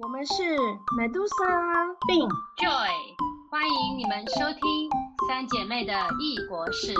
[0.00, 0.42] 我们是
[0.96, 1.44] 美杜莎
[2.06, 2.88] 并 Joy，
[3.50, 4.88] 欢迎你们收听
[5.28, 6.94] 三姐妹的异国事。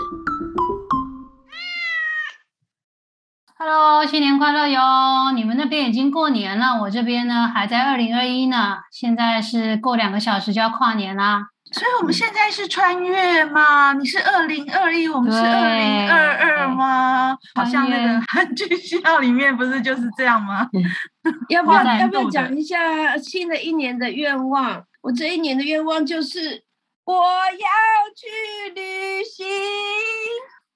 [3.56, 5.32] Hello，新年快乐哟！
[5.34, 8.78] 你们那边已经过年了，我这边呢还在二零二一呢。
[8.90, 11.51] 现在是过两个小时就要跨年啦。
[11.72, 13.94] 所以我们现在是穿越吗？
[13.94, 17.36] 你是二零二一，我们是二零二二吗？
[17.54, 20.68] 好像那个韩剧笑里面不是就是这样吗？
[21.48, 24.84] 要不要要不要讲一下新的一年的愿望？
[25.00, 26.62] 我这一年的愿望就是
[27.04, 27.68] 我要
[28.14, 29.46] 去旅行。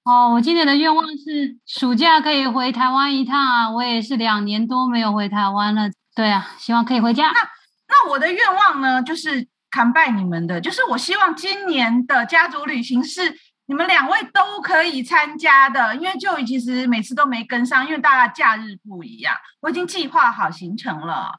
[0.04, 3.70] 哦，我今年的愿望是暑假可以回台湾一趟啊！
[3.70, 5.90] 我也是两年多没有回台湾了。
[6.14, 7.26] 对啊，希望可以回家。
[7.26, 7.40] 那
[7.88, 9.46] 那我的愿望呢，就是。
[9.76, 13.20] 参拜你们的，就是我希望今年的家族旅行是
[13.66, 19.34] 你们两位都可以参加的，因为就其实每次都没跟上，因为大家假日不一样。
[19.60, 21.30] 我已经计划好行程了，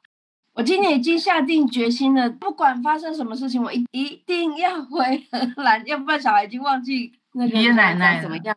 [0.54, 8.54] 我今年已经下定决心了，不管发生什么事情，我一一定要回荷兰，要不然小孩已经忘记那个爷爷奶奶怎么样。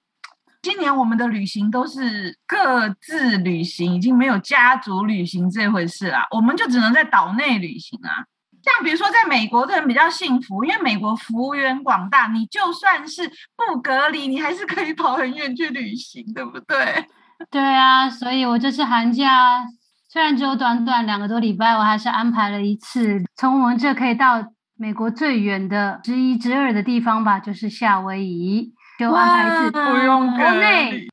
[0.62, 8.30] 今年我们的旅行都是各自旅行，已经没有家族旅行这回事啦，我们就只能在岛内旅行啊。
[8.64, 17.06] 像比如说，在美国的人比较幸福，因为美国幅员广大，你就算是不隔离，你还是可以跑很远去旅行，对不对？
[17.50, 19.66] 对啊，所以我这次寒假
[20.08, 24.46] 虽然只有短短两个多礼拜，我还是安排了一次，从我们这可以到
[24.78, 31.08] 美国最远的之一之二的地方吧，就是夏威夷，就安排一次不用国内。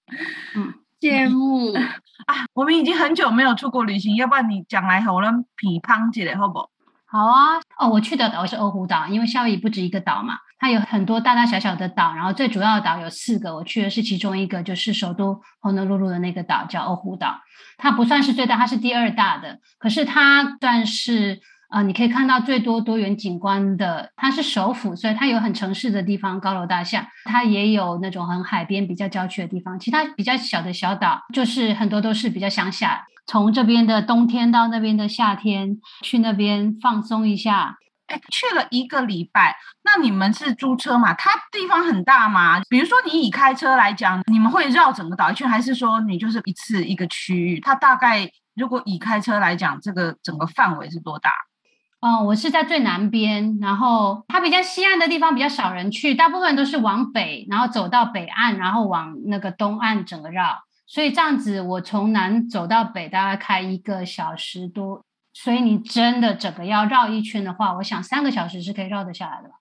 [0.55, 1.73] 嗯，羡慕
[2.27, 2.45] 啊！
[2.53, 6.59] 我们已经很久没有出国旅行，要不然你讲来和我们比胖起来好不？
[6.59, 6.71] 好
[7.11, 17.41] 好啊，哦，我去的岛是欧胡岛，因为夏威夷不止一个岛嘛，它有很多大大小小的岛，然后最主要的岛有四个，我去的是其中一个，就是首都 honolulu 的那个岛，叫欧胡岛。
[17.79, 24.11] 它不算是最大，它是第二大的，可是它算是呃，你可以看到最多多元景观的。
[24.15, 29.79] 它是首府，所以它有很城市的地方，高楼大厦，它也有那种很海边、比较郊区的地方。
[29.79, 33.07] 其他比较小的小岛，就是很多都是比较乡下。
[33.29, 37.77] 从这边的冬天到那边的夏天，去那边放松一下。
[38.07, 41.13] 哎，去了一个礼拜，那你们是租车嘛？
[41.13, 42.59] 它地方很大吗？
[42.71, 47.61] 比如说你以开车来讲，你们会绕整个岛一圈，还是说你就是一次一个区域？
[47.61, 51.31] 它大概如果以开车来讲，这个整个范围是多大？
[52.01, 60.63] 哦，我是在最南边，然后它比较西岸的地方比较少人去，大部分都是往北，然后走到北岸，然后往那个东岸整个绕。
[60.89, 65.05] 所以这样子，我从南走到北大概开一个小时多。
[65.35, 69.55] 所以你真的整个要绕一圈的话，我想三个小时是可以绕得下来的吧？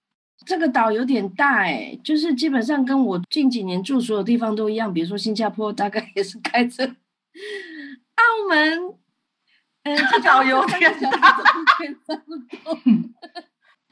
[0.46, 4.92] 这个岛有点大哎，就是基本上跟我近几年住所有地方都一样。
[4.92, 8.96] 比如说新加坡，大概也是开车；澳门，
[9.84, 11.44] 嗯，这 岛有点大。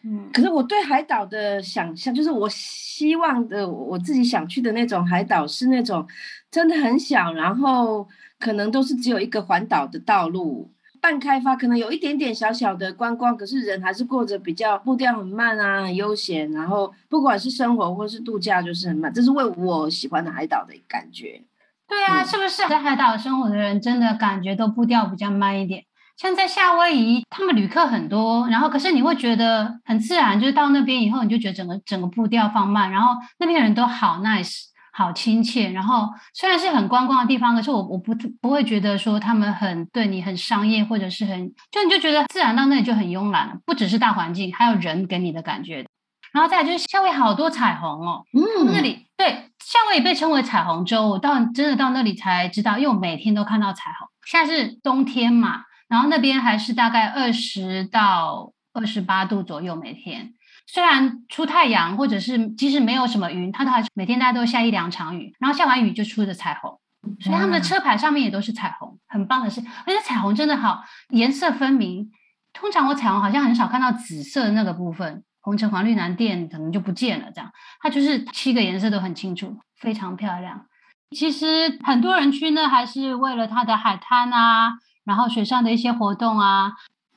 [0.07, 6.07] 嗯，可是我对海岛的想象，就是我希望的，我自己想去的那种海岛是那种
[6.51, 8.07] 真的很小，然后
[8.37, 10.71] 可能都是只有一个环岛的道路，
[11.01, 21.41] 半开发，可能有一点点小小的观光，可是人还是过着比较步调很慢啊，很悠闲，然后不管是生活或是度假，就是很慢，这是为我喜欢的海岛的感觉。
[21.87, 25.83] 对啊，是不是在海岛生活的人真的感觉都步调比较慢一点？
[26.17, 45.85] 像在夏威夷，他们旅客很多，然后可是你会觉得很自然，就是到那边以后，你就觉得整个整个步调放慢，然后那边人都好 nice，好亲切，然后虽然是很观光的地方，可是我我不不会觉得说他们很对你很商业，或者是很就你就觉得自然到那里就很慵懒了，不只是大环境，还有人给你的感觉。
[46.31, 54.07] 然后再就是夏威夷好多彩虹哦，嗯，那里对夏威夷被称为彩虹州，我到真的到那里才知道，因为我每天都看到彩虹。
[54.25, 55.63] 现在是冬天嘛。
[55.87, 60.33] 然后那边还是大概二十到二十八度左右每天，
[60.67, 66.79] 虽然出太阳或者是即使没有什么云，它都还是每天大家都下一两场雨，然后下完雨就出的彩虹，
[67.21, 72.09] 所以他们的车牌上面也都是彩虹，很棒的是，而且彩虹真的好颜色分明。
[72.51, 80.65] 通常我彩虹好像很少看到紫色那个部分，红橙黄绿蓝靛可能就不见了，这样它就是七个颜色都很清楚，非常漂亮。
[81.11, 84.79] 其实很多人去那还是为了它的海滩啊。
[85.05, 86.73] 然后水上的一些活动啊，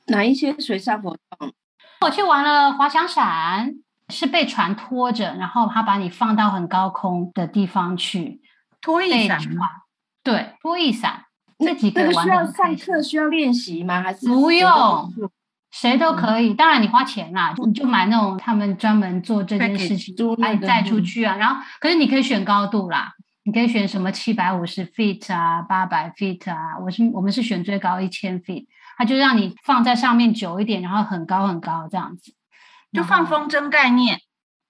[0.07, 1.51] 哪一些水上活动？
[2.01, 3.73] 我去玩了滑翔伞，
[4.09, 8.41] 是被船拖着，然后他把你放到很高空的地方去。
[8.81, 9.39] 拖翼伞
[10.23, 11.25] 对，拖翼伞。
[11.59, 14.01] 这几个需要上课需要练习吗？
[14.01, 15.13] 还是不用？
[15.71, 16.53] 谁都可以。
[16.53, 21.35] 当然你花钱啦，你就买那种他们专门做这件事情，把你带出去啊。
[21.35, 23.13] 然后，可是你可以选高度啦。
[23.49, 32.31] 你可以选什么七百五十 feet 啊，八百 feet 啊，我是我们是选最高一千 feet，它就让你放在上面久一点，然后很高很高这样子，
[32.93, 34.19] 就放风筝概念。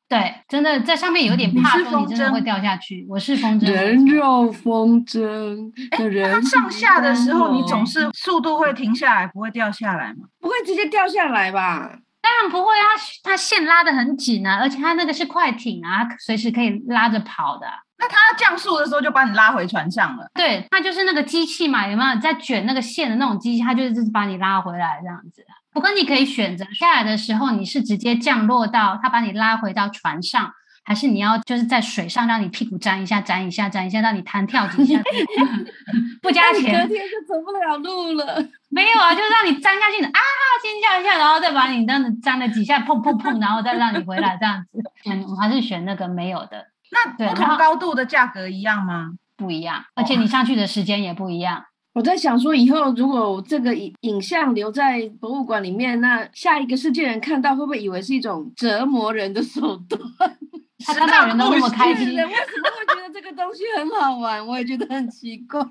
[0.08, 3.06] 对，真的在上面有点怕说你真的会掉下去。
[3.10, 5.74] 我是风筝，人肉风筝。
[5.92, 10.28] 哎，它上下的时候，你总是速度会停下来，不会掉下来吗？
[10.40, 12.00] 不会直接掉下来吧？
[12.22, 12.86] 当然不会啊，
[13.24, 17.68] 它线拉的很紧啊，而且它那个是快艇啊，随时可以拉着跑的。
[18.00, 20.25] 那它降速的时候就把你拉回船上了。
[20.34, 23.63] 对，它就是那个机器嘛，有没有在卷那个线的那种机器？
[23.63, 25.46] 它就是把你拉回来这样子。
[25.72, 30.51] 不过你可以选择下来的时候，你是直接降落到它把你拉回到船上，
[30.84, 35.00] 还是你要就是在水上让你屁股粘一下、粘一下、粘一下，让你弹跳几下，
[36.24, 38.44] 不加钱，隔天就走不了路了。
[38.69, 40.19] 没有啊，就是让你粘下去的啊，
[40.63, 44.80] 尖叫一下，然后再把你这样子沾了几下，砰砰砰，然后再让你回来这样子。
[45.06, 46.66] 嗯，我还是选那个没有的。
[46.91, 49.12] 那不同高度的价格一样吗？
[49.38, 51.63] 不一样，而且你上去的时间也不一样。
[51.94, 60.00] 我在想说，以后如果这个影影像留在博物馆里面，那下一个世界人看到会不会以为是一种折磨人的手段？
[60.86, 64.45] 他看到人都那么开心，为什么会觉得这个东西很好玩？
[64.45, 65.62] 我也觉得很奇怪。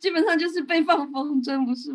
[0.00, 1.90] 基本上就是被放风筝，不是？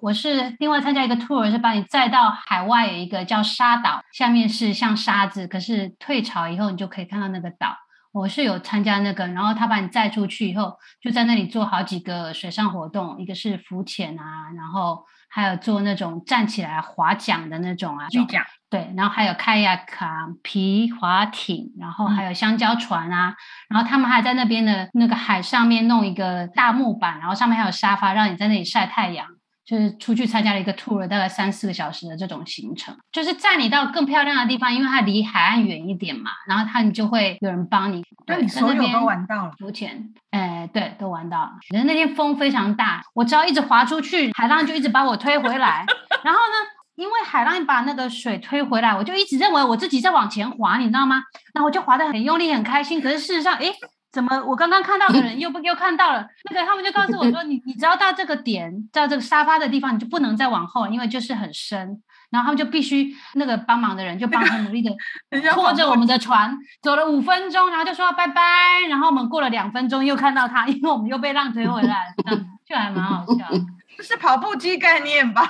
[0.00, 7.74] 我是另外参加一个 tour，是把你载到海外有一个叫沙岛，下面是像沙子，可是退潮以后你就可以看到那个岛。
[8.16, 23.34] 我是有参加那个，然后他把你载出去以后，就在那里做好几个水上活动，一个是浮潜啊，然后还有做那种站起来划桨的那种啊，划桨对，然后还有开亚卡、皮划艇，然后还有香蕉船啊，
[23.68, 29.26] 然后他们还在那边的那个海上面弄一个大木板，然后上面还有沙发，让你在那里晒太阳。
[29.66, 38.04] 就是出去参加了一个 tour，大概三四个小时的这种行程，就是载你到更漂亮的地方，因为它离海岸远一点嘛，然后它你就会有人帮你。
[38.28, 39.52] 那你所有都玩到了？
[39.58, 41.50] 浮潜，哎，对，都玩到了。
[41.68, 45.84] 可是那天风非常大，我只要一直滑出去，海浪就一直把我推回来。
[46.22, 51.22] 然后呢，因为海浪把那个水推回来，我就一直认为我自己在往前滑，你知道吗？
[51.52, 53.00] 然后我就滑得很用力，很开心。
[53.00, 53.72] 可是事实上，哎。
[54.12, 54.42] 怎么？
[54.44, 56.26] 我刚刚看到的人 又不又看到了？
[56.50, 64.90] 那个他们就告诉我说：“你你只要到这个点，到这个沙发的地方，你就不能再往后，因为就是很深。”然后他们就必须那个帮忙的人就帮很努力的
[65.54, 68.80] 拖着我们的船走了五分钟，然后就说拜拜。
[68.88, 72.36] 然后我们过了两分钟又看到他，因为我们又被浪推回来了，
[72.66, 73.46] 就还蛮好笑。
[73.96, 75.48] 这是跑步机概念吧？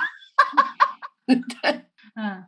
[1.25, 2.45] 对，嗯，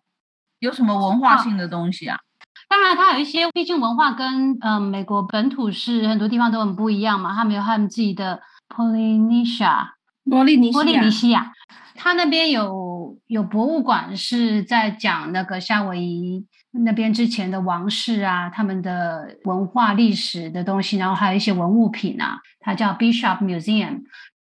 [0.59, 2.19] 有什么文化性的东西啊？
[2.69, 7.33] 当然，它有一些，毕竟文化跟嗯美国本土是很多地方都很不一样嘛。
[7.33, 8.39] 他们有他们自己的
[8.69, 9.87] Polynesia，
[10.29, 11.51] 波利尼波利尼西亚，
[11.95, 24.03] 它那边有有博物馆是在讲那个夏威夷那边之前的王室啊，他们的文化历史的东西，然后还有一些文物品啊，它叫 Bishop Museum。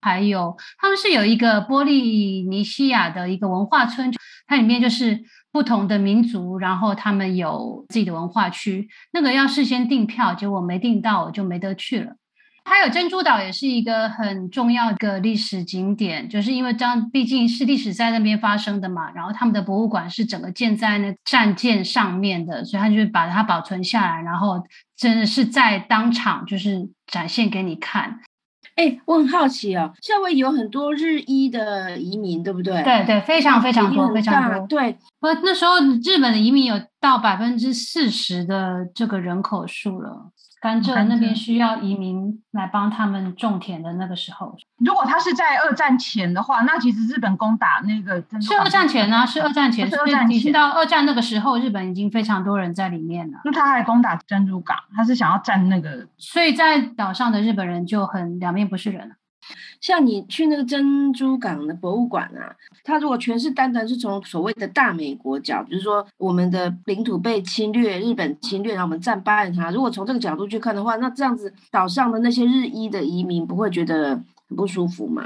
[0.03, 4.13] 还有他们是有一个波利尼西亚的一个文化村，
[4.49, 5.23] 它里面就是。
[5.53, 12.13] 不同的民族，然后他们有自己的文化区，那个要事先订票，结果没订到，我就没得去了。
[12.63, 19.11] 还有珍珠岛也是一个很重要的历史景点，就是因为这样，毕竟是历史在那边发生的嘛。
[19.13, 24.63] 然后他们的博物馆是整个建在那战舰上面的，所以他就把它保存下来，然后
[24.97, 28.21] 真的是在当场就是展现给你看。
[28.81, 32.83] 哎，我很好奇哦，夏威夷有很多日裔的移民，对不对？
[32.83, 34.67] 对对，非常非常多，非常多。
[34.67, 40.31] 对，我那时候日本的移民有到百分之四十的这个人口数了。
[40.61, 53.39] 甘蔗那边需要移民来帮他们种田的那个时候，如果他是在二战前的话，那其实日本攻打那个是二战前呢，是二战前，所以你听到二战那个时候，日本已经非常多人在里面了。
[53.45, 59.15] 那他还攻打珍珠港，他是想要占那个，所以在岛上的日本人就很两面不是人了。
[59.81, 74.21] 像你去那个珍珠港的博物馆啊，它如果全是单单是从所谓的大美国角，比如说我们的领土被侵略，日本侵略，然后我们战败它，如果从这个角度去看的话，那这样子岛上的那些日裔的移民不会觉得？
[74.57, 75.23] 不舒服吗？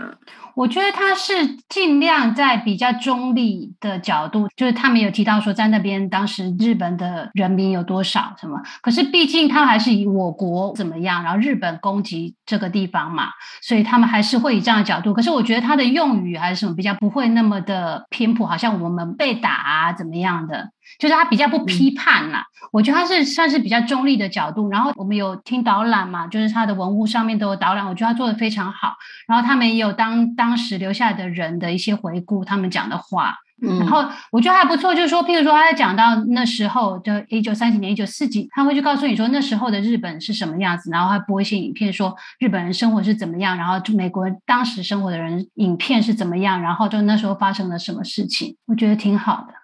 [0.55, 13.31] 我觉得他是尽量在比较中立的角度，就是他们有提到说，在那边当时日本的人民有多少什么，可是毕竟他还是以我国怎么样，然后日本攻击这个地方嘛，
[13.63, 15.13] 所以他们还是会以这样的角度。
[15.13, 20.71] 可是我觉得他的用语还是什么比较不会那么的偏颇，好像我们被打啊怎么样的。
[20.99, 24.69] 就是他比较不批判啦，我觉得他是算是比较中立的角度。
[24.71, 28.95] 然后我们有听导览嘛，就是他的文物上面都有导览，我觉得他做的非常好。
[29.27, 49.55] 然后他们也有当当时留下来的人的一些回顾，他们讲的话，然后我觉得还不错，就是说，譬如说他在讲到那时候就一九三几年、一九四几，他会去告诉你说那时候的日本是什么样子，然后还播一些影片说日本人生活是怎么样，然后美国当时生活的人影片是怎么样，然后就那时候发生了什么事情，我觉得挺好的。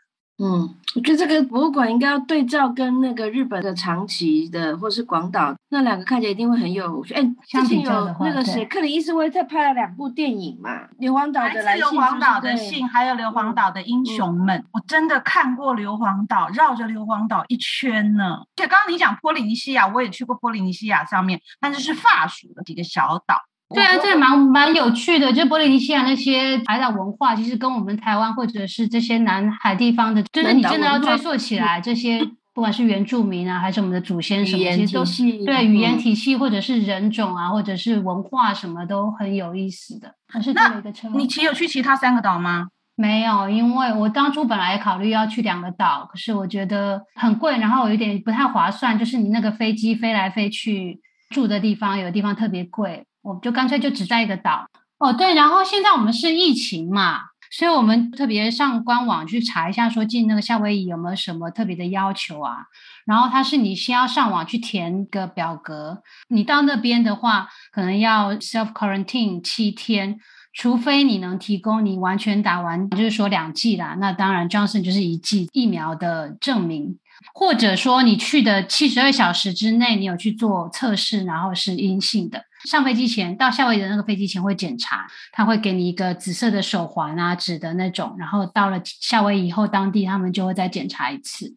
[0.42, 7.12] 嗯，我觉得这个博物馆应该要对照跟那个日本的长崎的，或是广岛那两个看起来一定会很有趣。
[7.12, 14.64] 哎，之前有那个谁，克里伊斯威特拍了两部电影嘛，《硫磺岛的来信》、硫磺岛的信，还有硫磺岛的英雄们。
[14.73, 18.37] 我真的看过硫磺岛，绕着硫磺岛一圈呢。
[18.56, 23.37] 而且刚刚你讲波利尼西亚，我也去过波利尼西亚上面，但是是法属的几个小岛。
[23.75, 32.21] 对啊，这蛮蛮有趣的，就波利尼西亚那些海岛文化，其实跟我们台湾或者是这些南海地方的，就是你真的要追溯起来，这些
[32.53, 40.15] 不管是原住民啊，还是我们的祖先什么，其实都是对语言体系或者是人种啊，或者是文化什么都很有意思的。
[40.29, 40.83] 还是那
[41.15, 42.69] 你其有去其他三个岛吗？
[42.97, 51.00] 没有，因为我当初本来考虑要去两个岛，可是我觉得很贵，然后有点不太划算，就是你那个飞机飞来飞去，
[51.31, 53.07] 住的地方有的地方特别贵。
[53.23, 54.67] 我就干脆就只在一个岛
[54.99, 55.35] 哦，对。
[55.35, 62.67] 然后现在我们是疫情嘛，所以我们特别上官网去查一下，说进那个夏威夷有没有什么特别的要求啊？
[63.07, 70.19] 然后它是你先要上网去填个表格，你到那边的话，可能要 self quarantine 七天，
[70.53, 76.99] 除非你能提供你完全打完，就是说两剂啦，那当然 Johnson 就是一剂疫苗的证明。
[77.35, 82.45] 或者说你去的七十二小时之内，你有去做测试，然后是阴性的。
[82.64, 88.17] 上飞机前到夏威夷的那个飞机前会检查，他会给你一个紫色的手环啊，纸的那种。
[88.19, 91.57] 然后到了夏威夷以后，当地他们就会再检查一次。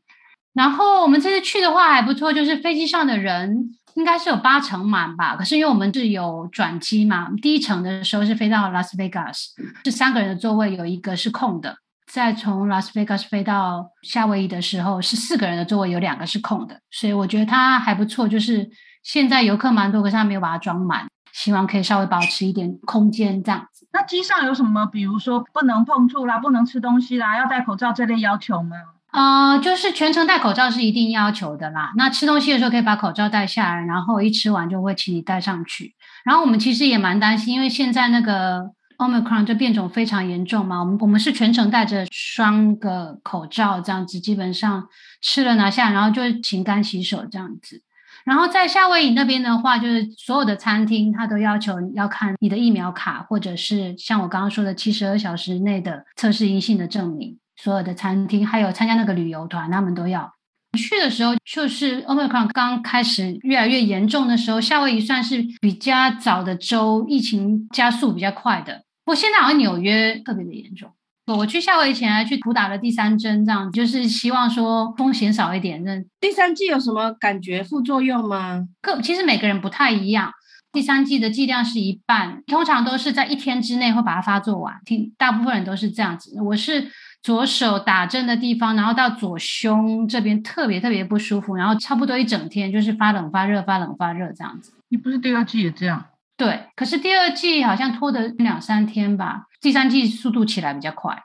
[0.53, 5.35] 然后我们这次去的话还不错，就是飞机上的人应该是有八成满吧。
[5.35, 9.49] 可是因为我们是有转机嘛，第一程的时候是飞到拉斯维加斯，
[9.83, 11.77] 是三个人的座位，有一个是空的。
[12.11, 18.27] 再从拉斯维加斯飞到夏威夷的时候，是四个人的座位，有两个是空的，所以我觉得它还不错。
[18.27, 18.69] 就是
[19.03, 23.87] 现在游客蛮多，可是他没有把它装满，希望可以稍微保持一点空间这样子。
[23.93, 28.75] 那机上有什么，比如说不能碰触啦，不能吃东西啦，要戴口罩这类要求吗？
[29.11, 31.91] 呃，就是全程戴口罩是一定要求的啦。
[31.95, 35.93] 那吃东西的时候可以把口罩戴下来，然后一吃完就会请你戴上去。
[36.23, 38.71] 然后我们其实也蛮担心，因为现在那个。
[38.99, 40.79] Omicron 这变种非常严重嘛？
[40.79, 44.87] 我们我们是全程戴着双个口罩，这样子基本上
[45.19, 47.81] 吃了拿下，然后就是勤干洗手这样子。
[48.25, 57.37] 然后在夏威夷那边的话，就是所有的餐厅它都要求要看你的疫苗卡，或者是像我刚刚说的七十二小时内的测试阴性的证明。
[57.55, 60.33] 所有的餐厅还有参加那个旅游团，他们都要。
[60.75, 68.83] 去的时候就是 Omicron 刚开始越来越严重的时候，夏威夷算是比较早的州，疫情加速比较快的。
[69.05, 70.89] 不过现在好像纽约特别的严重。
[71.25, 75.81] 我去夏威夷前还去补打了第三针，这样就是希望说风险少一点。
[75.83, 78.67] 那第三剂有什么感觉副作用吗？
[78.81, 80.31] 各其实每个人不太一样。
[80.73, 84.73] 第三剂的剂量是一半，通常都是在一天之内会把它发作完。
[84.85, 86.41] 挺大部分人都是这样子。
[86.41, 86.89] 我是
[87.21, 94.73] 左手打针的地方，然后到左胸这边特别特别不舒服，然后差不多一整天就是发冷发热发冷发热这样子。
[94.89, 96.03] 你不是第二剂也这样？
[96.35, 101.23] 对，可是第二季好像拖的两三天吧，第三季速度起来比较快。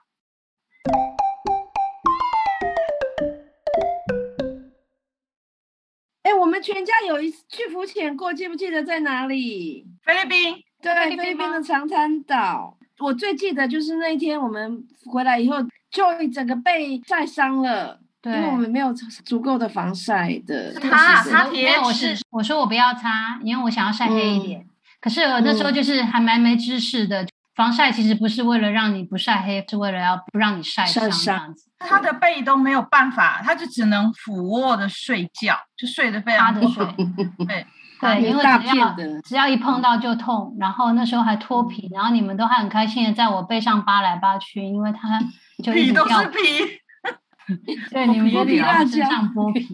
[6.23, 9.87] 哎，我们全家有一次去浮潜过，记不记得在哪里？
[10.03, 12.77] 菲律宾，对，菲律宾的长滩岛。
[12.99, 15.57] 我最记得就是那一天我们回来以后，
[15.91, 20.75] 就整个被晒伤了，因为我们没有足够的防晒的。
[20.75, 24.67] 擦擦贴，我是我说我不要擦，因为我想要晒黑一点。
[25.01, 31.71] 可是我那时候就是还蛮没知识的，防晒其实不是为了让你不晒黑，是为了要不让你晒伤这样子。
[31.79, 36.85] 他的背都没有办法，他就只能俯卧的睡觉，就睡得非常的睡。
[37.47, 37.67] 对
[38.01, 45.21] 对，因为只要只要一碰到就痛，然后那时候还脱皮，然后你们都还很开心的在我背上扒来扒去，因为他
[45.63, 46.39] 就皮都是皮。
[47.91, 49.67] 对，你们就在身上剥皮。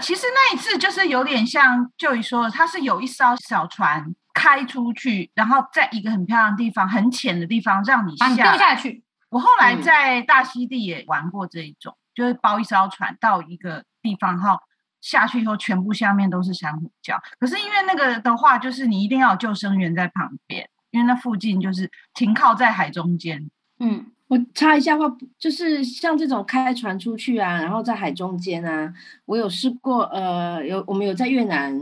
[0.00, 4.06] 其实那一次就是有点像就姨说的，他是有一艘小船。
[4.34, 9.02] 开出去，然后在一个很漂亮的地方、很浅的地方让你下掉下去。
[9.28, 14.58] 我后来在大溪地也玩过这一种，就是包一艘船到一个地方，然后
[15.00, 17.18] 下去以后全部下面都是珊瑚礁。
[17.38, 23.50] 可是因为那个的话，就是你一定要有救生员在旁边，因为那附近就是停靠在海中间。
[23.78, 25.04] 嗯，我插一下话，
[25.38, 28.90] 就是像这种开船出去啊，然后在海中间啊，
[29.26, 31.78] 我有试过，呃，有我们有在越南，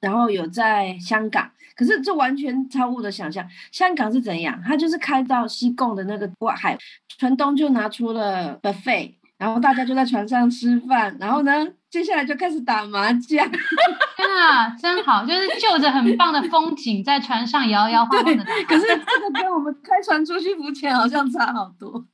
[0.00, 3.48] 然后有在香港，可是这完全超乎我的想象。
[3.70, 4.60] 香港是怎样？
[4.66, 6.76] 他就是开到西贡的那个海，
[7.20, 13.48] 船东就拿出了 buffet，然后大家就在船上吃饭，然后呢，接下来就开始打麻将。
[14.16, 18.44] 天啊，真好，就是就着很棒的风景，在船上摇摇晃晃的。
[18.66, 19.71] 可是这个跟我们开
[20.12, 22.04] 船出去浮潜好像差好多。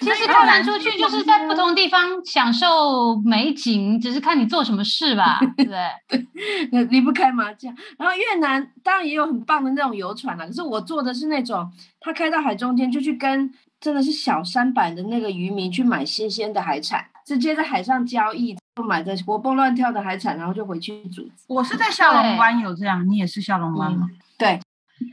[0.00, 6.68] 其实开船出去就是在不同地方享受美景，只是看你做什么事吧， 对不对？
[6.70, 7.74] 对，离不开麻将。
[7.96, 18.56] 然后越南当然也有很棒的那种游船啦，可是我坐的是那种，他开到海中间就去跟真的是小三板的那个渔民去买新鲜的海产，直接在海上交易。
[18.76, 21.28] 就买的活蹦乱跳的海产，然后就回去煮。
[21.48, 24.08] 我是在下龙湾有这样，你也是下龙湾吗？
[24.38, 24.60] 对。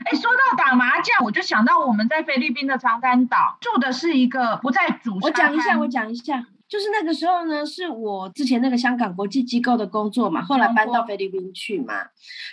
[0.04, 5.18] 哎，说到打麻将，我就想到我们在菲律宾的长滩岛住的是一个不在主。
[5.22, 11.94] 我讲一下，我讲一下，就是那个时候呢，是我之前那个香港国际机构的工作嘛，后来搬到菲律宾去嘛。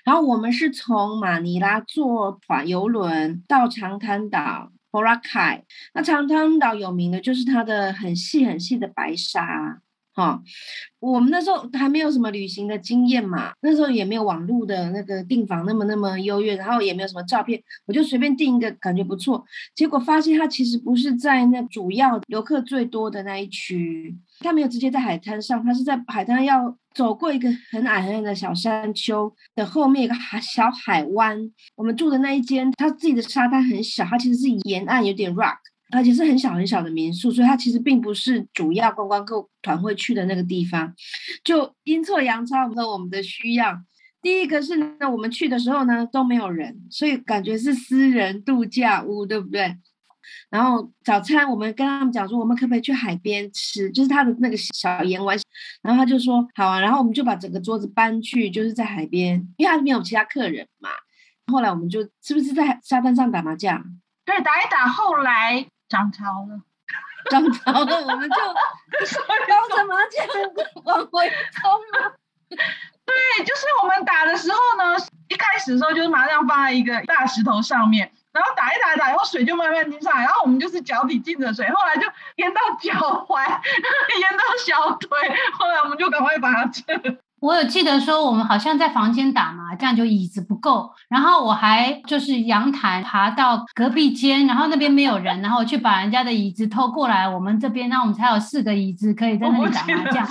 [0.04, 5.64] 然后我们是从马尼拉坐船游轮到长滩岛 Boracay。
[5.94, 9.82] 那长滩岛有名的就是它的很细很细的白沙。
[10.16, 10.42] 哈，
[11.02, 19.44] 我们那时候还没有什么旅行的经验嘛，那时候也没有网络的那个订房那么那么优越，然后也没有什么照片，我就随便订一个，感觉不错。
[19.76, 31.38] 结果发现它其实不是在那主要游客最多的那一区，它没有直接在海滩上，它是在海滩要走过一个很矮很矮的小山丘的后面一个海小海湾。
[31.76, 35.58] 我们住的那一间，它自己的沙滩很小，它其实是沿岸有点 rock。
[35.96, 40.94] 而且是很小很小的民宿，所以它其实并不是主要观光客团会去的那个地方。
[41.44, 43.80] 就阴错阳差，符合我们的需要。
[44.22, 49.78] 第一个是呢，我们去的时候呢都没有人，所以感觉是私人度假屋，对不对？
[50.50, 53.92] 然后早餐我们跟他们讲说，我们可不可以去海边吃？
[53.92, 55.38] 就是他的那个小盐丸。
[55.84, 56.80] 然后他就说好啊。
[56.80, 60.90] 然后我们就把整个桌子搬去，就是在海边，因为他没有其他客人嘛。
[61.54, 63.80] 后来我们就是不是在沙滩上打麻将？
[64.26, 64.88] 对，打一打。
[64.88, 65.68] 后来。
[65.88, 66.62] 涨潮了，
[67.30, 70.26] 涨潮了，我们就抱着麻将
[70.84, 72.14] 往回冲啊！
[73.06, 82.92] 对，就是我们打的时候呢，一开始的时候就是麻将放在一个大石头上面，然后打一打打，然后水就慢慢进上来，然后我们就是脚底浸着水，后来就淹到脚
[83.28, 85.10] 踝， 淹到小腿，
[85.54, 86.82] 后来我们就赶快把它撤。
[87.42, 100.28] 我有记得说，我们好像在房间打麻将，就椅子不够，然后我还就是阳台爬到隔壁间，然后那边没有人，然后去把人家的椅子偷过来，我们这边，那我们才有四个椅子可以在那里打麻将。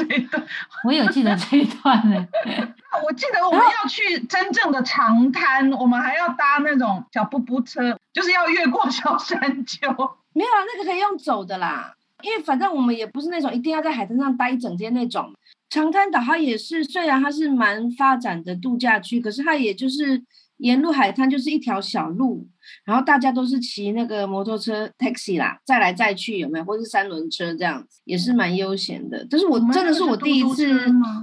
[0.85, 2.27] 我有记得这一段呢。
[3.07, 9.89] 我记得我们要去真正的长滩，我们还要搭那种小布布车，就是要越过小山丘。
[10.33, 15.33] 没有啊，那个可以用走的啦，因为反正我们也不是那种一定要在海滩上待一整天那种。
[15.71, 20.23] 长滩岛它也是，虽然它是蛮发展的度假区，可是它也就是
[20.59, 22.47] 沿路海滩就是一条小路，
[22.85, 26.65] 然后大家都是骑那个摩托车 taxi 啦，再来再去有没有？
[26.65, 29.27] 或是三轮车这样子，也是蛮悠闲的。
[29.29, 30.73] 但是我真的是我第一次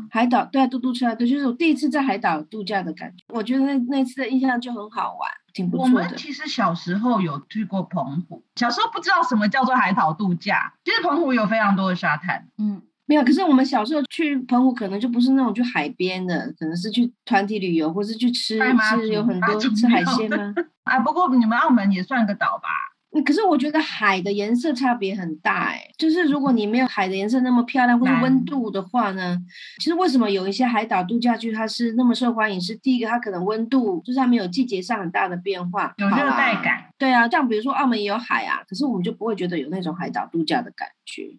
[0.09, 3.23] 海岛，对啊，嘟嘟车，对，就是我第一次在海岛度假的感觉。
[3.29, 5.93] 我觉得那那次的印象就很好玩，挺不错的。
[5.93, 12.81] 我们其实小时候有去过澎湖，小时候不知道什么叫做海岛度假，其实澎湖有非常多的沙滩，嗯。
[13.11, 20.53] 没有，可是我们小时候去澎湖，可能就不是那种去海边的，可能是去团体旅游，或是去吃吃有很多吃海鲜吗？
[20.83, 22.69] 啊，不过你们澳门也算个岛吧？
[23.25, 29.37] 可是我觉得海的颜色差别很大，哎，就是如果你没有海的颜色那么漂亮，或者温度的话呢，
[29.79, 32.61] 其实为什么有一些海岛度假区它是那么受欢迎？
[32.61, 36.85] 是第一个，它可能温度就是它没有季节上很大的变化，有热带感。
[36.97, 41.37] 对啊，像比如说澳门也有海啊，可是我们就不会觉得有那种海岛度假的感觉。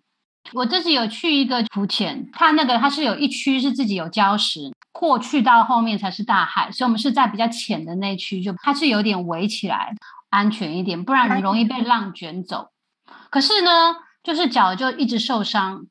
[0.53, 9.95] 我这次有去一个浮潜，它那个它是有一区是自己有礁石，过去到后面才是大海，所以我们是在比较浅的那区，就它是有点围起来，
[10.31, 12.69] 安全一点，不然容易被浪卷走。
[13.31, 15.87] 可是呢，就是脚就一直受伤。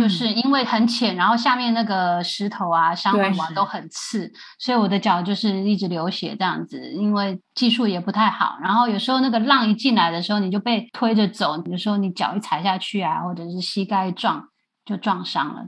[0.00, 6.80] 就是因为很浅，然后下面那个石头啊、珊瑚啊都很刺，所以我的脚就是一直流血这样子。
[6.92, 14.48] 因为技术也不太好，然后有时候那个浪一进来的时候，你就被推着走，有时候你脚一踩下去啊，或者是膝盖撞
[14.86, 15.66] 就撞伤了。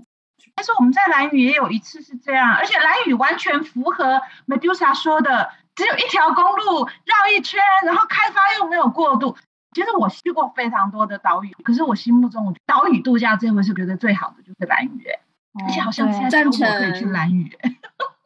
[0.54, 9.36] 但是我们在蓝屿也有一次是这样，而且蓝屿完全符合 Medusa 说的，只有一条公路绕一圈，然后开发又没有过度。
[9.76, 15.04] 其实我去过非常多的岛屿，可是我心目中岛屿度假这回是觉得最好的就是蓝屿，
[15.62, 17.52] 而且好像现在可以去蓝屿。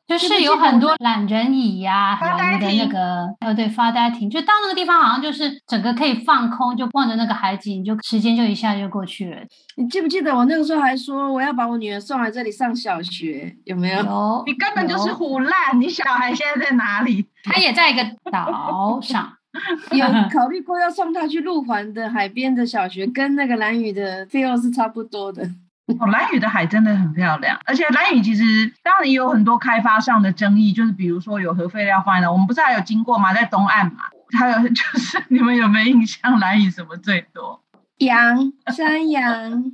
[0.06, 9.40] 就是有很多懒人椅呀、发呆人的那亭个呃对发呆亭，就到那个地方好像就是整个可以放空，就望着那个海景，就时间就一下就过去了。
[9.76, 14.04] 你记不记得我那个时候还说我要把我女儿送来这里上小学，有没有？
[14.04, 15.80] 有，你根本就是有胡烂！
[15.80, 17.26] 你小孩现在在哪里？
[17.44, 19.34] 他也在一个岛上。
[19.92, 25.42] 有 考虑过要送他去路环的海边的小学，跟那个蓝屿的费用是差不多的。
[25.98, 33.34] 哦，蓝屿的海真的很漂亮，而且蓝屿其实当然也有很多开发上的争议，就是比如说有核废料放在那，我们不是还有经过吗？
[33.34, 34.04] 在东岸嘛，
[34.38, 37.60] 还有就是你们有没有印象蓝屿什么最多？
[37.98, 39.72] 羊、山羊，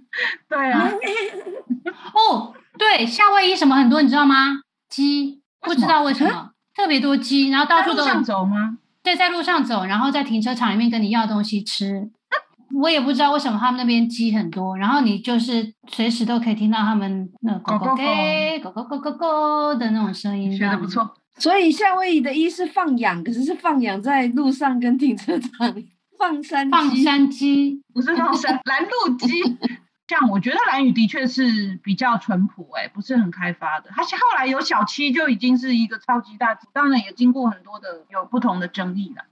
[0.48, 0.90] 对啊，
[2.14, 4.62] 哦，对，夏威夷什么很多，你知道吗？
[4.88, 8.78] 鸡，不知道为什么特别多鸡，然后到处都有在路上走吗？
[9.06, 12.10] 对，在路上走，然后在停车场里面跟你要东西吃。
[12.74, 20.88] 我也不知道为什么他们那边鸡很多，然后你就是随时都可以听到他们那狗狗狗狗给狗狗狗狗狗的那种声音，学的不。
[20.88, 21.08] 错。
[21.38, 25.86] 所以夏威夷的一是放养，可是是放养在路上跟停车场里
[26.18, 29.28] 放山放山鸡，不是放山 拦路鸡。
[30.08, 33.90] 像我觉得蓝屿的确是比较淳朴，哎，不是很开发的。
[33.90, 39.24] 它后来有小七就已经是一个超级大，当然也经过很多的有不同的争议了。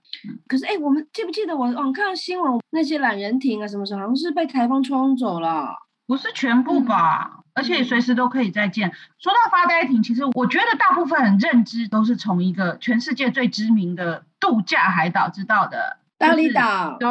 [0.49, 5.77] 可是哎、我们记不记得我我看到新闻，那些懒人亭啊什么时候好像是被台风冲走了。
[6.07, 8.93] 不是全部吧，而且随时都可以再见。
[9.19, 15.99] 说到发呆亭，其实我觉得大部分人认知都是从一个全世界最知名的度假海岛知道的。
[16.19, 17.11] 巴厘就是岛，对，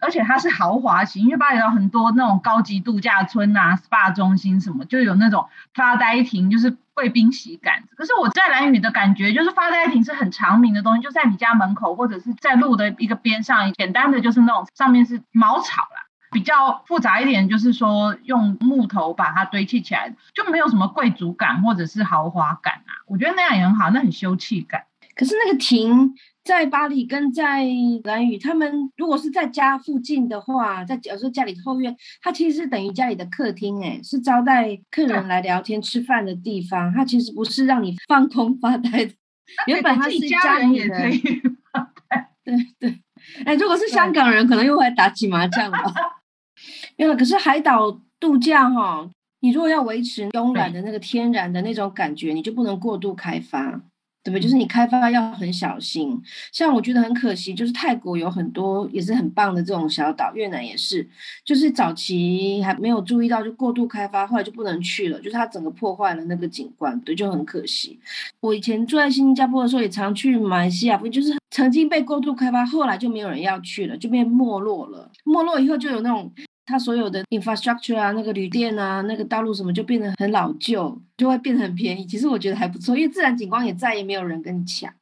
[0.00, 7.82] 而且它是豪华型，因为巴厘岛很多那种高级度假村啊、SPA 中心什么，就有那种发呆亭，就是贵宾席感。
[7.96, 16.06] 可是我在蓝屿的感觉，就是发呆亭是很长明的东西，就在你家门口或者是在路的一个边上，简单的就是那种上面是茅草啦。
[16.30, 23.06] 比较复杂一点，就是说用木头把它堆砌起来，就没有什么贵族感或者是豪华感啊。
[23.06, 24.82] 我觉得那样也很好，那很休憩感。
[25.14, 26.12] 可是那个亭
[26.44, 27.64] 在巴黎跟在
[28.04, 36.92] 兰屿，他们如果是在家附近的话，在有时候家里后院，它其实是等于家里的客厅，哎，是招待客人来聊天吃饭的地方。
[36.94, 39.12] 它其实不是让你放空发呆的。
[39.66, 41.18] 原本它是家人也可以。
[42.44, 43.00] 对对，
[43.46, 45.78] 哎，如果是香港人，可能又会打起麻将吧。
[46.98, 49.08] 没有，可是海岛度假哈，
[49.40, 53.80] 你如果要维持慵懒的那个天然的那种感觉，你就不能过度开发，
[54.24, 54.40] 对不对？
[54.40, 56.20] 就是你开发要很小心。
[56.50, 61.06] 像我觉得很可惜，就是泰国有很多也是很棒的这种小岛，越南也是，
[61.44, 68.00] 就是早期还没有注意到就过度开发，后来就不能去了，就是它整个破坏了那个景观，对，就很可惜。
[68.40, 75.10] 我以前住在新加坡的时候，也常去马来西亚，就是曾经被过度开发，后来就没有人要去了，就变没落了。
[75.24, 76.32] 没落以后，就有那种
[76.66, 82.06] 它所有的 infrastructure 啊，那个旅店啊，那个道路什么，就变得很老旧，就会变得很便宜。
[82.06, 84.92] 其实我觉得还不错，因为自然景观也再也没有人跟你抢。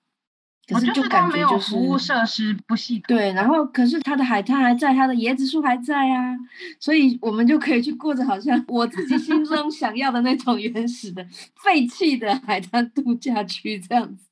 [0.65, 3.17] 可是就感觉就是服务设施不系统。
[3.17, 6.37] 对，然后可是它的海滩还在，它的椰子树还在啊，
[6.79, 11.27] 所以我们就可以去过着好像我自己心中 想要的那种原始的
[11.63, 14.25] 废弃的海滩度假区这样子。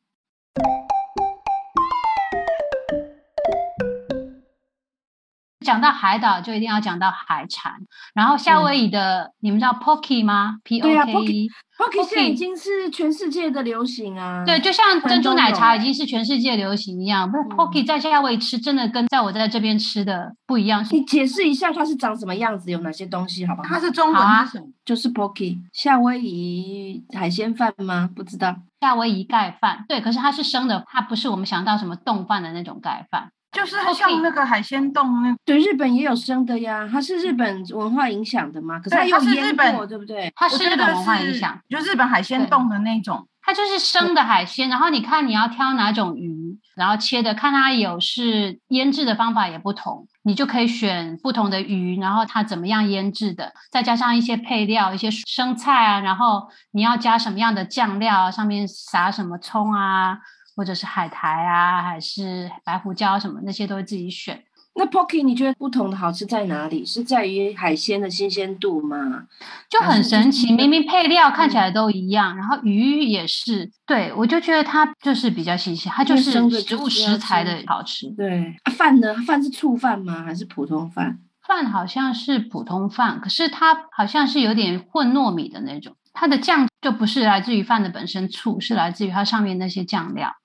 [5.65, 7.75] 讲到海岛，就一定要讲到海产。
[8.15, 11.51] 然后夏威夷的，你们知道 Pocky 吗？P 对 O 啊 K Pocky E。
[11.77, 14.45] Pocky 现在已经是全世界的流行啊。
[14.45, 20.87] 对，就像珍珠奶茶已经经是全世界流行一样，不嗯 Pocky 在夏威夷吃真的跟在我在这边吃的不一样。
[20.91, 23.69] 你解释一下它是长什么样子，有哪些东西，好不好？
[23.69, 24.67] 它是中文是什么？
[24.85, 28.09] 就是 Pocky 夏威夷海鲜饭吗？
[28.15, 28.55] 不知道。
[28.81, 33.31] 夏威夷盖饭，对，可是它是生的，它不是我们想到什么冻饭的那种盖饭。
[33.53, 40.33] 就是像那个海鲜冻那对，日本也有生的呀，它是日本文化影响的嘛，可是它对有腌它是日本过，对不对？
[40.37, 43.27] 它是日本文化影响，就日本海鲜冻的那种。
[43.43, 60.19] 它就是生的海鲜，然后你看你要挑哪种鱼，然后切的，看它有是腌制的方法也不同，你就可以选不同的鱼，然后它怎么样腌制的，再加上一些配料，一些生菜啊，然后你要加什么样的酱料啊，上面撒什么葱啊，
[60.61, 64.45] 或者是海苔啊，还是白胡椒什么那些都会自己选。
[64.75, 66.85] 那 Pocky 你觉得不同的好吃在哪里？
[66.85, 69.25] 是在于海鲜的新鲜度吗？
[69.71, 78.11] 就很神奇，明明配料看起嗯来都一样，然后鱼也是，对我就觉得它就是比较新鲜，它就是生的食物食材的好吃。
[78.11, 79.15] 对，啊饭呢？
[79.27, 80.23] 饭是醋饭吗？
[80.23, 81.21] 还是普通饭？
[81.43, 90.37] 饭好像是普通饭，可是它好像是有点混糯米的那种，它的酱就不是来自于饭的本身醋，是来自于它上面那些酱料。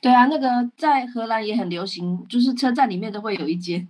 [0.00, 3.88] 对啊，那个在荷兰也很流行，就是车站里面都会有一间。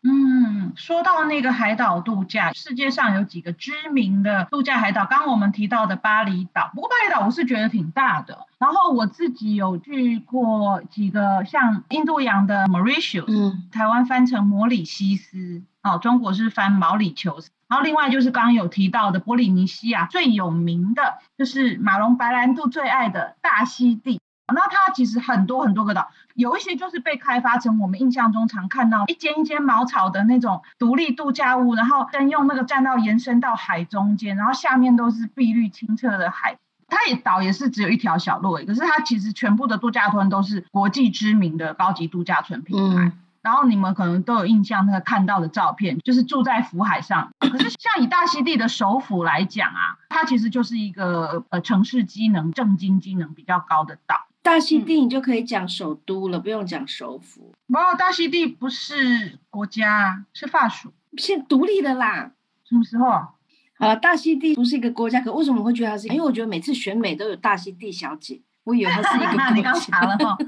[0.00, 8.46] 嗯，说到那个海岛度假，世界上有几个知名的度假海岛，刚刚我们提到的巴厘岛，不过巴厘岛我是觉得挺大的。
[8.60, 17.50] 然后我自己有去过几个，像印度洋的 Mauritius，嗯台湾翻成摩里西斯，哦，中国是翻毛里求斯。
[17.68, 24.20] 然后另外就是刚刚有提到的波利尼西亚最有名的就是马龙白兰度最爱的大溪地。
[24.54, 36.56] 那它其实很多很多个岛，有一些就是被开发成我们印象中常看到一间一间茅草的那种独立度假屋，然后灯用那个栈道延伸到海中间，然后下面都是碧绿清澈的海。
[36.90, 43.12] 它也岛也是只有一条小路而已，可是它其实全部的度假村都是国际知名的高级度假村品牌。
[43.42, 47.30] 然后你们可能都有印象，那个看到的照片就是住在福海上。
[47.38, 54.26] 可是像以大溪地的首府来讲啊，它其实就是一个呃城市机能、政经机能比较高的岛。
[54.48, 60.90] 大溪地你就可以讲首都了，不用讲首府，哇，大溪地不是国家啊，是法属。
[61.18, 62.32] 现独立的啦。
[62.64, 63.94] 什么时候啊？
[63.96, 66.08] 大溪地不是一个国家，可为什么我会觉得它是？
[66.08, 69.50] 因为我觉得每次选美都有大溪地小姐，我以为它是一个国家。
[69.50, 70.38] 你刚查了哈。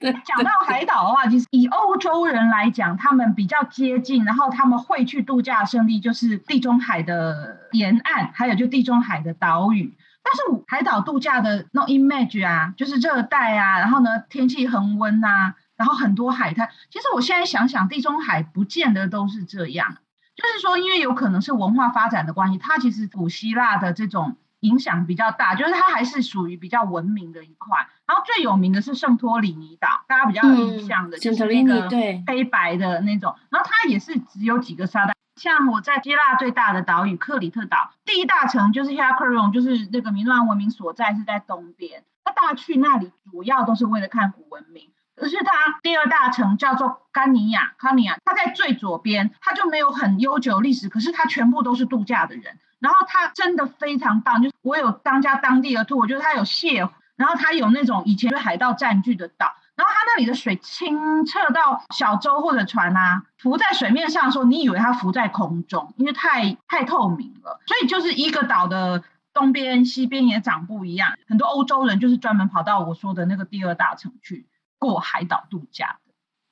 [0.00, 9.96] 讲到海岛的话，其实以欧洲人来讲，他们比较接近，然后他们会去度假的胜地就是地中海的沿岸，还有就地中海的岛屿。
[10.28, 16.68] 但是海岛度假的那种 image 啊，就是热带啊，然后呢天气恒温啊，然后很多海滩。
[16.90, 19.96] 其实我现在想想，地中海不见得都是这样，
[20.36, 24.36] 就是说，因为有可能是文化发展的关系，它其实古希腊的这种。
[24.62, 27.78] 影响比较大，就是它还是属于比较文明的一块。
[28.08, 33.36] 然后最有名的是圣托里尼岛，大家比较有印象的，就是那个对黑白的那种。
[33.50, 42.02] 然后它也是只有几个沙滩，像我在希腊最大的岛屿克里特岛，第一大城就是 h e r a k r o n 就是那个米诺安文明所在是在东边。
[42.24, 44.90] 那大家去那里主要都是为了看古文明。
[45.16, 52.58] 可是它第二大城叫做甘尼亚，康尼亚，它在最左边，它就没有很悠久历史，可是它全部都是度假的人。
[52.78, 67.60] 然后它真的非常棒，就是我有当家当地的兔，我觉得它有蟹，然后它有那种以前被海盗占据的岛，然后它那里的水清澈到小舟或者船啊浮在水面上的时候，你以为它浮在空中，因为太太透明了。
[67.64, 71.12] 所以就是一个岛的东边、西边也长不一样。
[71.28, 75.98] 很多欧洲人就是专门跑到我说的那个第二大城去过海岛度假。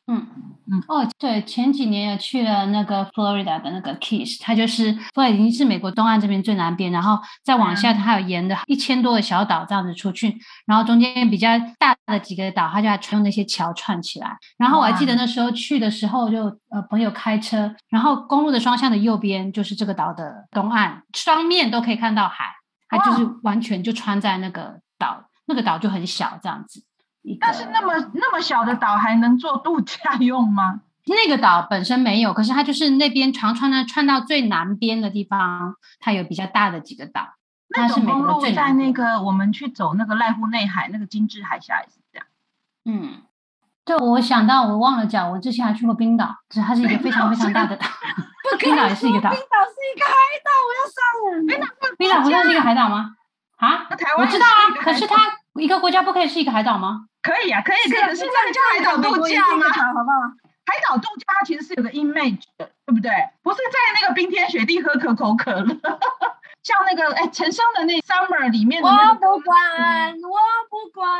[0.09, 0.25] 嗯
[0.69, 14.37] 嗯哦，对，前几年也去了那个 Florida 的那个 Keys，它就是不已经是美国东岸这边最南边，然后再往下，它有沿着一千多个小岛这样子出去，然后中间比较大的几个岛，它就还用那些桥串起来。
[14.57, 22.47] 然后我还记得那时候去的时候，就呃朋友开车，然后公路的双向的右边就是这个岛的东岸，双面都可以看到海，
[22.89, 26.85] 它就是完全就穿在那个岛，那个岛就很小这样子。
[27.41, 30.81] 但是那么那么小的岛还能做度假用吗？
[31.07, 37.35] 那个岛本身没有，可是它就是那边长串的串到最南边的地方，它有比较大的几个岛。
[37.69, 42.27] 那种公路在那个个我们去走那个濑户内海那个金致海峡也是这样。
[42.85, 43.23] 嗯，
[43.85, 47.87] 对，我想到我忘了讲，我之前还去过冰岛，只是它是一个非常非常大的岛。
[48.59, 50.13] 冰岛也是一个岛，冰岛是一个海
[50.45, 51.47] 岛，我要上了。
[51.47, 51.67] 冰岛
[51.99, 53.17] 冰岛不像是一个海岛吗？
[53.57, 53.85] 啊？
[53.97, 55.17] 台湾我知道啊，可是它
[55.59, 57.07] 一个国家不可以是一个海岛吗？
[57.23, 59.67] 可以啊，可以可以，是那个叫海岛度假吗？
[59.73, 60.21] 好不好？
[60.67, 63.11] 海岛度假它其实是有个 image 的，对不对？
[63.43, 65.75] 不是在那个冰天雪地喝可口可乐，
[66.63, 70.39] 像那个哎陈升的那 summer 里面的我不管，我
[70.71, 71.11] 不管，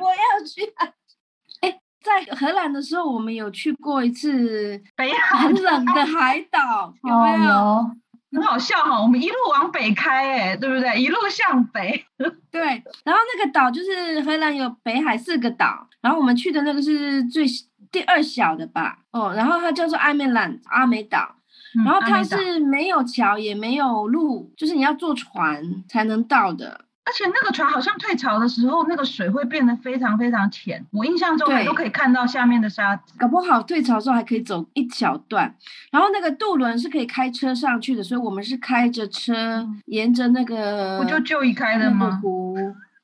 [0.00, 0.70] 我要去。
[1.62, 7.90] 哎，在荷兰的时候，我们有去过一次北很冷的海岛，有没有？
[8.34, 11.00] 很好笑哈，我们一路往北开，哎，对不对？
[11.00, 12.04] 一路向北。
[12.50, 12.62] 对，
[13.04, 17.44] 然后那个岛就是荷兰有北海四个岛，然后我们去的那个是最
[17.92, 18.98] 第二小的吧？
[19.12, 21.36] 哦，然后它叫做艾美兰阿美岛，
[21.84, 26.86] 然后它是没有桥也没有路，就是你要坐船才能到的。
[27.06, 30.84] 而且那个船好像退潮的时候，那个水会变得非常非常浅。
[30.90, 33.12] 我印象中还都可以看到下面的沙子。
[33.18, 35.54] 搞不好退潮的时候还可以走一小段。
[35.90, 42.18] 然后那个渡轮是可以开车上去的，所以我们是开着车沿着那个不就就一开的吗？
[42.22, 42.56] 湖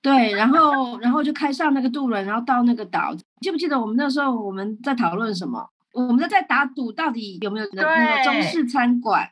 [0.02, 3.14] 对，然后然后就开上那个渡轮，然后到那个岛。
[3.42, 5.68] 记不记得我们那时候我们在讨论什么？
[5.92, 9.28] 我们在在打赌，到底有没有那个中式餐馆？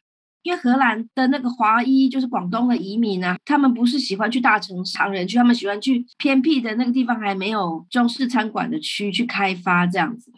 [0.49, 10.33] 因为荷兰的那个华裔就是广东的移民啊，他们不是喜欢去大城市常人区，他们喜欢去偏僻的那个地方，还没有中式餐馆的区去开发这样子。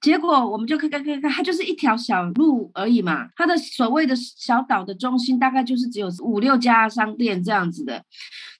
[0.00, 3.26] 结果我们就看看看看，它就是一条小路而已嘛。
[3.34, 8.00] 它的所谓的小岛的中心大概就是只有五六家商店这样子的。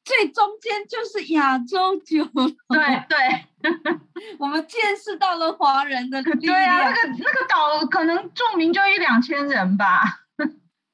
[0.04, 3.70] 最中间就是亚洲酒楼，对对
[4.38, 6.94] 我们见识到了华人的力对啊，那量。
[6.94, 10.02] 个那个岛可能住民就一两千人吧，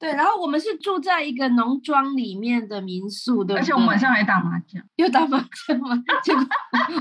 [0.03, 3.59] 对，然后我们是住在一个农庄里面的民宿，对不对？
[3.59, 4.83] 而且我们晚上还打麻将。
[4.97, 5.39] 又打麻
[5.69, 6.45] 将嘛， 结果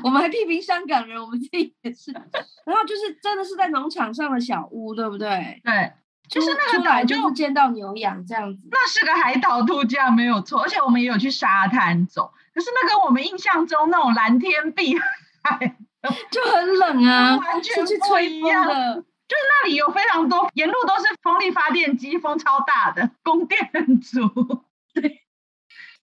[0.04, 2.12] 我们还批评香港人，我们自己也是。
[2.12, 5.60] 然后就是真的是在农场上的小屋，对不对？
[5.64, 5.92] 对，
[6.30, 8.68] 就是那个岛就就是见到牛羊这样子。
[8.70, 14.96] 那是个海岛度假没有错，而且我们也有去沙滩走，可是那跟我们印象中那种蓝天碧
[15.44, 15.76] 海，
[16.30, 19.04] 就很冷啊， 完全去不一样的。
[19.32, 24.20] 就是那里有非常多，沿路都是风力发电机，风超大的供电很足。
[24.94, 25.22] 对。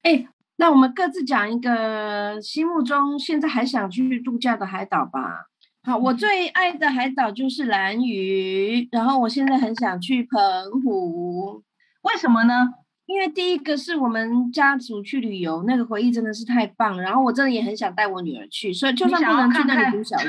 [0.00, 5.48] 哎，那我们各自讲一个心目中现在还想去度假的海岛吧。
[5.82, 11.62] 好，我最爱的海岛就是蓝屿，然后我现在很想去澎湖。
[12.00, 12.70] 为什么呢？
[13.04, 17.02] 因为第一个是我们家族去旅游，那个回忆真的是太棒了。
[17.02, 20.28] 然后我真的也很想带我女儿去，所以就算不能去那里读小学，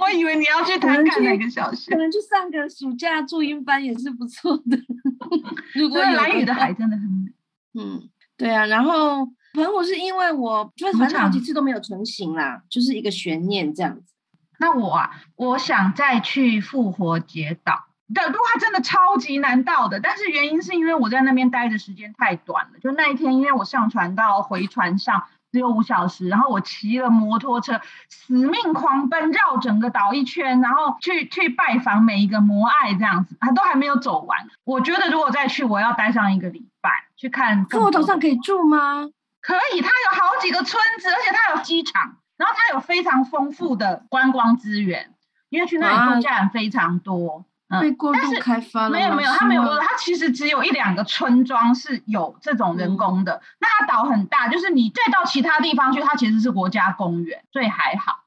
[0.00, 1.98] 我以为你要去谈能去看哪个小学可。
[1.98, 4.78] 能去上个暑假注音班也是不错的。
[5.74, 7.32] 如果有所以蓝雨的海真的很美。
[7.80, 8.66] 嗯，对啊。
[8.66, 14.14] 然后澎湖是因为我就是反正好几次都没有成型啦，就是一个悬念这样子。
[14.58, 20.00] 那我啊，我想再去复活节岛的路，它真的超级难到的。
[20.00, 34.48] 但是原因是因为我在那边待的时间太短了，就那一天，因为我上船到回船上只有五小时，然后我骑了摩托车，死命狂奔，绕整个岛一圈，然后去去拜访每一个摩爱这样子，他都还没有走完。
[34.64, 38.06] 我觉得如果再去，我要待上一个礼拜去看更复活多的。
[38.06, 39.08] 岛上可以住吗？
[39.40, 45.14] 可以，它有好几个村子，而且它有机场，然后它有非常丰富的观光资源，
[45.48, 47.44] 因为去那里啊度假人非常多。
[47.80, 48.96] 被过度开发了吗？
[48.98, 53.40] 没有没有，它没有过，它其实只有一两个村庄是有这种人工的。
[53.60, 58.24] 那它岛很大，就是你再到其他地方去，它其实是国家公园，所以还好。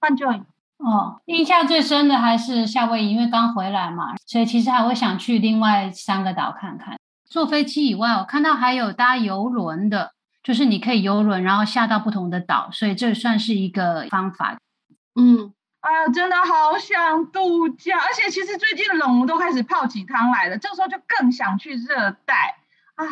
[0.00, 0.28] 换就
[0.78, 6.98] 哦，印象最深的还是夏威夷，因为刚回来嘛，所以其实还会想去另外三个岛看看。
[7.28, 10.12] 坐飞机以外，我看到还有搭游轮的，
[10.42, 14.58] 就是你可以游轮，然后下到不同的岛，所以这算是一个方法。
[15.18, 15.52] 嗯，
[15.86, 22.56] 哎呀，真的好想度假，而且其实最近冷，我都开始泡起汤来了，这时候就更想去热带。
[22.96, 23.06] 啊，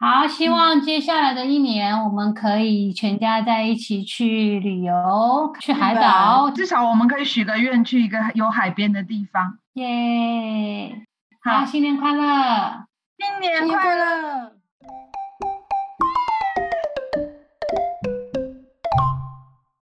[0.00, 9.58] 好，希望接下来的一年，我们可以全家在一起去旅游，去海岛，至少我们可以许个愿，去一个有海边的地方。
[9.74, 11.04] 耶！
[11.42, 12.86] 好好，新年快乐！
[13.18, 13.94] 新年快！
[13.96, 14.53] 乐！